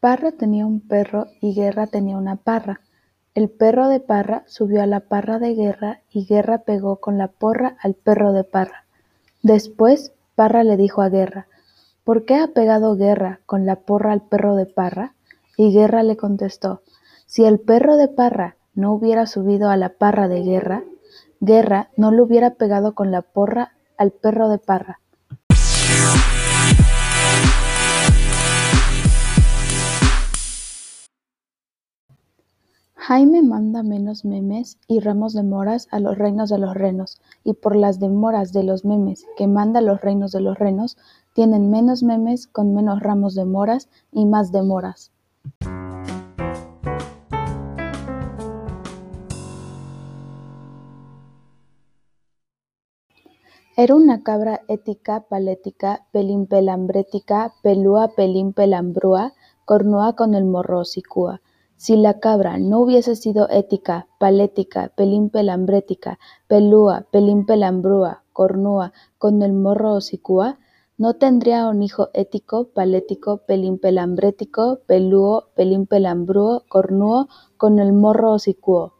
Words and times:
Parra 0.00 0.30
tenía 0.30 0.64
un 0.64 0.80
perro 0.80 1.26
y 1.40 1.54
Guerra 1.54 1.88
tenía 1.88 2.16
una 2.16 2.36
parra. 2.36 2.80
El 3.34 3.50
perro 3.50 3.88
de 3.88 3.98
Parra 3.98 4.44
subió 4.46 4.80
a 4.80 4.86
la 4.86 5.00
parra 5.00 5.40
de 5.40 5.56
Guerra 5.56 6.02
y 6.12 6.24
Guerra 6.24 6.58
pegó 6.58 6.96
con 7.00 7.18
la 7.18 7.26
porra 7.26 7.76
al 7.82 7.94
perro 7.94 8.32
de 8.32 8.44
Parra. 8.44 8.84
Después 9.42 10.12
Parra 10.36 10.62
le 10.62 10.76
dijo 10.76 11.02
a 11.02 11.08
Guerra, 11.08 11.48
¿por 12.04 12.24
qué 12.26 12.36
ha 12.36 12.46
pegado 12.46 12.96
Guerra 12.96 13.40
con 13.44 13.66
la 13.66 13.74
porra 13.74 14.12
al 14.12 14.22
perro 14.22 14.54
de 14.54 14.66
Parra? 14.66 15.14
Y 15.56 15.72
Guerra 15.72 16.04
le 16.04 16.16
contestó, 16.16 16.82
si 17.26 17.44
el 17.44 17.58
perro 17.58 17.96
de 17.96 18.06
Parra 18.06 18.54
no 18.74 18.92
hubiera 18.92 19.26
subido 19.26 19.68
a 19.68 19.76
la 19.76 19.88
parra 19.88 20.28
de 20.28 20.42
Guerra, 20.42 20.84
Guerra 21.40 21.90
no 21.96 22.12
le 22.12 22.22
hubiera 22.22 22.54
pegado 22.54 22.94
con 22.94 23.10
la 23.10 23.22
porra 23.22 23.72
al 23.96 24.12
perro 24.12 24.48
de 24.48 24.58
Parra. 24.58 25.00
Jaime 33.00 33.42
manda 33.42 33.84
menos 33.84 34.24
memes 34.24 34.76
y 34.88 34.98
ramos 34.98 35.32
de 35.32 35.44
moras 35.44 35.86
a 35.92 36.00
los 36.00 36.18
reinos 36.18 36.50
de 36.50 36.58
los 36.58 36.74
renos, 36.74 37.20
y 37.44 37.52
por 37.52 37.76
las 37.76 38.00
demoras 38.00 38.52
de 38.52 38.64
los 38.64 38.84
memes 38.84 39.24
que 39.36 39.46
manda 39.46 39.80
los 39.80 40.00
reinos 40.00 40.32
de 40.32 40.40
los 40.40 40.58
renos, 40.58 40.98
tienen 41.32 41.70
menos 41.70 42.02
memes 42.02 42.48
con 42.48 42.74
menos 42.74 43.00
ramos 43.00 43.36
de 43.36 43.44
moras 43.44 43.88
y 44.10 44.26
más 44.26 44.50
demoras. 44.50 45.12
Era 53.76 53.94
una 53.94 54.24
cabra 54.24 54.62
ética, 54.66 55.20
palética, 55.20 56.04
pelimplambrética, 56.10 57.54
pelúa, 57.62 58.08
pelimpelambrúa, 58.08 59.34
cornúa 59.64 60.16
con 60.16 60.34
el 60.34 60.44
morro 60.44 60.80
hocicúa. 60.80 61.40
Si 61.78 61.96
la 61.96 62.18
cabra 62.18 62.58
no 62.58 62.80
hubiese 62.80 63.14
sido 63.14 63.48
ética, 63.50 64.08
palética, 64.18 64.88
pelimpelambrética, 64.96 66.18
pelúa, 66.48 67.06
pelimpelambrúa, 67.12 68.24
cornúa 68.32 68.92
con 69.16 69.42
el 69.42 69.52
morro 69.52 69.92
hocicúa, 69.92 70.58
no 70.96 71.14
tendría 71.14 71.68
un 71.68 71.84
hijo 71.84 72.08
ético, 72.14 72.64
palético, 72.74 73.46
pelimpelambrético, 73.46 74.80
pelúo, 74.88 75.50
pelimpelambrúo, 75.54 76.64
cornúo 76.68 77.28
con 77.56 77.78
el 77.78 77.92
morro 77.92 78.32
hocicuo. 78.32 78.97